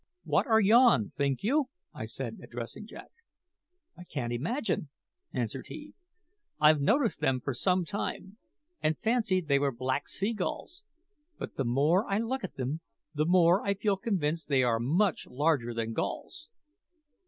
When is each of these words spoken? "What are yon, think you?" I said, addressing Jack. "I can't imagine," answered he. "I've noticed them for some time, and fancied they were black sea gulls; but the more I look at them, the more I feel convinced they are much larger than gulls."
"What 0.23 0.47
are 0.47 0.59
yon, 0.59 1.11
think 1.15 1.43
you?" 1.43 1.69
I 1.93 2.07
said, 2.07 2.39
addressing 2.41 2.87
Jack. 2.87 3.11
"I 3.95 4.03
can't 4.03 4.33
imagine," 4.33 4.89
answered 5.31 5.67
he. 5.67 5.93
"I've 6.59 6.81
noticed 6.81 7.19
them 7.19 7.39
for 7.39 7.53
some 7.53 7.85
time, 7.85 8.37
and 8.81 8.97
fancied 8.97 9.47
they 9.47 9.59
were 9.59 9.71
black 9.71 10.07
sea 10.09 10.33
gulls; 10.33 10.83
but 11.37 11.55
the 11.55 11.65
more 11.65 12.07
I 12.09 12.17
look 12.17 12.43
at 12.43 12.55
them, 12.55 12.81
the 13.13 13.25
more 13.25 13.63
I 13.63 13.75
feel 13.75 13.95
convinced 13.95 14.47
they 14.49 14.63
are 14.63 14.79
much 14.79 15.27
larger 15.27 15.71
than 15.71 15.93
gulls." 15.93 16.49